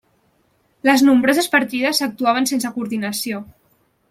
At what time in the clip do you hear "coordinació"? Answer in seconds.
2.79-3.45